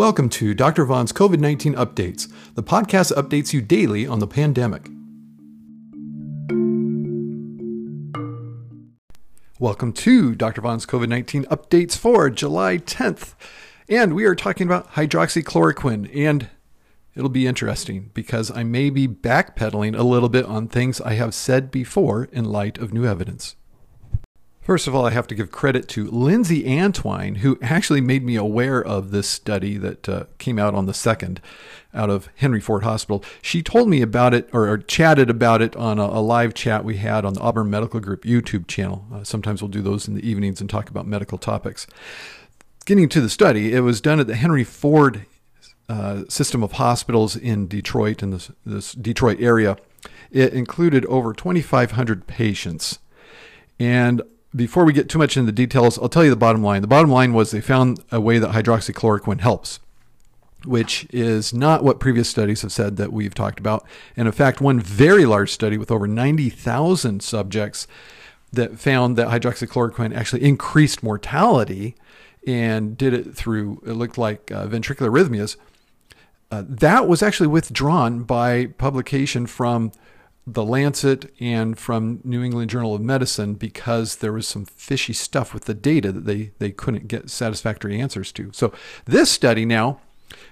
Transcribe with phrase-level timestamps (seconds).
[0.00, 0.84] Welcome to Dr.
[0.84, 4.88] Vaughn's COVID 19 Updates, the podcast updates you daily on the pandemic.
[9.60, 10.60] Welcome to Dr.
[10.60, 13.34] Vaughn's COVID 19 Updates for July 10th.
[13.88, 16.10] And we are talking about hydroxychloroquine.
[16.16, 16.48] And
[17.14, 21.34] it'll be interesting because I may be backpedaling a little bit on things I have
[21.34, 23.54] said before in light of new evidence.
[24.70, 28.36] First of all, I have to give credit to Lindsay Antwine, who actually made me
[28.36, 31.38] aware of this study that uh, came out on the 2nd
[31.92, 33.24] out of Henry Ford Hospital.
[33.42, 36.84] She told me about it or, or chatted about it on a, a, live chat
[36.84, 39.04] we had on the Auburn Medical Group YouTube channel.
[39.12, 41.88] Uh, sometimes we'll do those in the evenings and talk about medical topics.
[42.84, 45.26] Getting to the study, it was done at the Henry Ford
[45.88, 49.76] uh, system of hospitals in Detroit, in this, this Detroit area.
[50.30, 53.00] It included over 2,500 patients.
[53.80, 54.22] And
[54.54, 56.82] before we get too much into the details, I'll tell you the bottom line.
[56.82, 59.78] The bottom line was they found a way that hydroxychloroquine helps,
[60.64, 63.86] which is not what previous studies have said that we've talked about.
[64.16, 67.86] And in fact, one very large study with over 90,000 subjects
[68.52, 71.94] that found that hydroxychloroquine actually increased mortality
[72.46, 75.56] and did it through, it looked like uh, ventricular arrhythmias.
[76.50, 79.92] Uh, that was actually withdrawn by publication from
[80.46, 85.52] the Lancet and from New England Journal of Medicine because there was some fishy stuff
[85.54, 88.50] with the data that they, they couldn't get satisfactory answers to.
[88.52, 88.72] So
[89.04, 90.00] this study now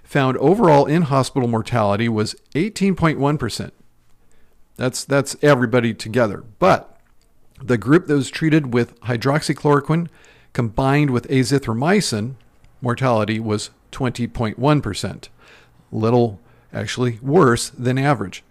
[0.03, 3.71] found overall in hospital mortality was 18.1%.
[4.77, 6.45] That's that's everybody together.
[6.59, 6.97] But
[7.61, 10.09] the group that was treated with hydroxychloroquine
[10.53, 12.35] combined with azithromycin,
[12.81, 15.29] mortality was 20.1%.
[15.91, 16.41] Little
[16.73, 18.45] actually worse than average.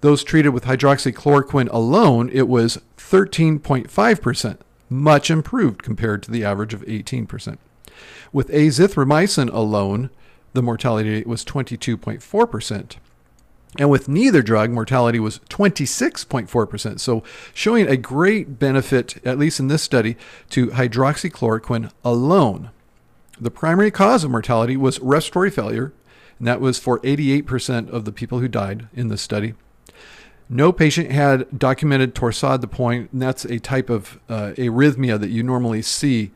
[0.00, 6.82] Those treated with hydroxychloroquine alone, it was 13.5%, much improved compared to the average of
[6.82, 7.58] 18%.
[8.32, 10.10] With azithromycin alone,
[10.52, 12.96] the mortality rate was 22.4%.
[13.78, 17.00] And with neither drug, mortality was 26.4%.
[17.00, 20.16] So, showing a great benefit, at least in this study,
[20.50, 22.70] to hydroxychloroquine alone.
[23.40, 25.92] The primary cause of mortality was respiratory failure,
[26.38, 29.54] and that was for 88% of the people who died in this study.
[30.50, 35.28] No patient had documented torsade de pointes, and that's a type of uh, arrhythmia that
[35.28, 36.30] you normally see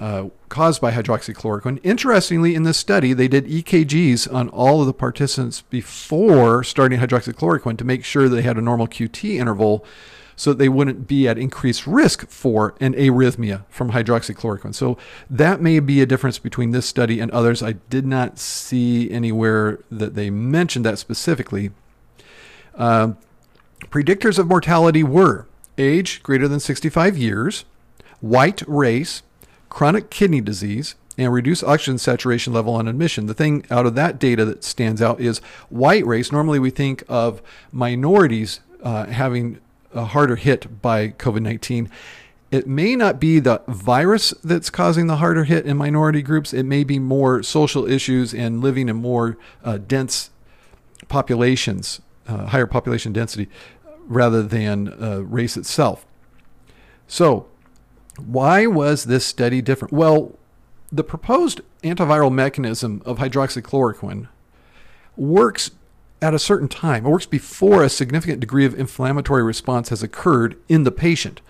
[0.00, 1.78] uh, caused by hydroxychloroquine.
[1.84, 7.78] Interestingly, in this study, they did EKGs on all of the participants before starting hydroxychloroquine
[7.78, 9.84] to make sure they had a normal QT interval
[10.36, 14.74] so that they wouldn't be at increased risk for an arrhythmia from hydroxychloroquine.
[14.74, 14.98] So
[15.30, 17.62] that may be a difference between this study and others.
[17.62, 21.70] I did not see anywhere that they mentioned that specifically.
[22.74, 23.12] Uh,
[23.90, 25.46] Predictors of mortality were
[25.78, 27.64] age greater than 65 years,
[28.20, 29.22] white race,
[29.68, 33.26] chronic kidney disease, and reduced oxygen saturation level on admission.
[33.26, 36.32] The thing out of that data that stands out is white race.
[36.32, 37.40] Normally, we think of
[37.72, 39.60] minorities uh, having
[39.92, 41.88] a harder hit by COVID 19.
[42.50, 46.52] It may not be the virus that's causing the harder hit in minority groups.
[46.52, 50.30] It may be more social issues and living in more uh, dense
[51.08, 53.48] populations, uh, higher population density
[54.06, 56.06] rather than uh, race itself.
[57.06, 57.46] So,
[58.16, 59.92] why was this study different?
[59.92, 60.32] Well,
[60.92, 64.28] the proposed antiviral mechanism of hydroxychloroquine
[65.16, 65.72] works
[66.22, 67.04] at a certain time.
[67.04, 71.40] It works before a significant degree of inflammatory response has occurred in the patient.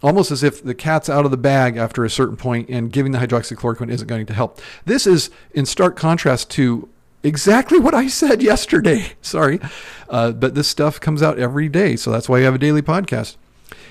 [0.00, 3.10] Almost as if the cat's out of the bag after a certain point and giving
[3.10, 4.60] the hydroxychloroquine isn't going to help.
[4.84, 6.88] This is in stark contrast to
[7.22, 9.12] exactly what I said yesterday.
[9.22, 9.60] Sorry.
[10.08, 11.96] Uh, but this stuff comes out every day.
[11.96, 13.36] So that's why you have a daily podcast.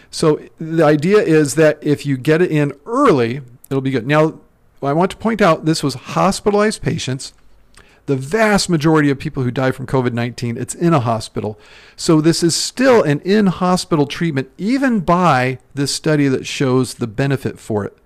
[0.10, 4.08] So the idea is that if you get it in early, it'll be good.
[4.08, 4.40] Now,
[4.82, 7.34] I want to point out this was hospitalized patients.
[8.06, 11.60] The vast majority of people who die from COVID 19, it's in a hospital.
[11.98, 17.08] So this is still an in hospital treatment, even by this study that shows the
[17.08, 17.98] benefit for it.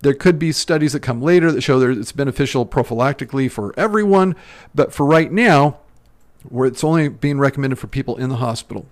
[0.00, 4.36] There could be studies that come later that show that it's beneficial prophylactically for everyone,
[4.74, 5.78] but for right now,
[6.48, 8.86] where it's only being recommended for people in the hospital,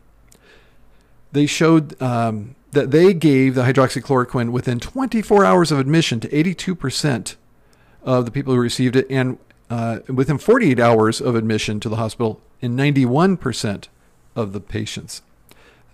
[1.32, 7.37] they showed um, that they gave the hydroxychloroquine within 24 hours of admission to 82%
[8.02, 9.38] of the people who received it, and
[9.70, 13.88] uh, within 48 hours of admission to the hospital, in 91%
[14.35, 15.23] of the patients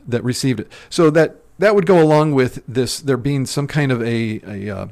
[0.06, 0.73] that received it.
[0.91, 4.76] So that that would go along with this there being some kind of a, a
[4.76, 4.87] uh,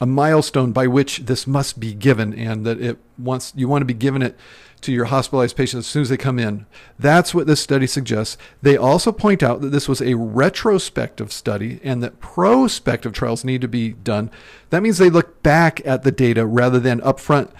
[0.00, 3.86] a milestone by which this must be given, and that it wants you want to
[3.86, 4.36] be given it
[4.82, 6.66] to your hospitalized patients as soon as they come in.
[6.98, 8.36] That's what this study suggests.
[8.60, 13.62] They also point out that this was a retrospective study and that prospective trials need
[13.62, 14.30] to be done.
[14.70, 17.50] That means they look back at the data rather than upfront.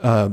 [0.00, 0.30] Uh,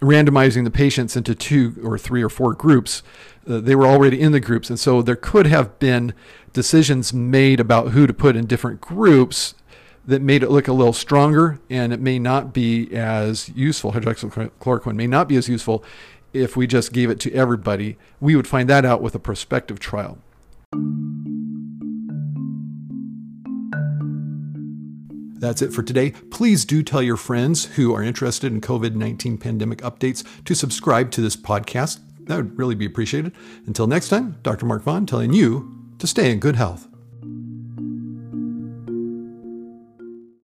[0.00, 3.02] randomizing the patients into two or three or four groups.
[3.46, 4.70] Uh, they were already in the groups.
[4.70, 6.14] And so there could have been
[6.54, 9.54] decisions made about who to put in different groups
[10.06, 13.92] that made it look a little stronger, and it may not be as useful.
[13.92, 15.84] Hydroxychloroquine may not be as useful
[16.32, 17.96] if we just gave it to everybody.
[18.20, 20.18] We would find that out with a prospective trial.
[25.40, 26.10] That's it for today.
[26.30, 31.10] Please do tell your friends who are interested in COVID 19 pandemic updates to subscribe
[31.12, 32.00] to this podcast.
[32.26, 33.32] That would really be appreciated.
[33.66, 34.66] Until next time, Dr.
[34.66, 36.89] Mark Vaughn telling you to stay in good health.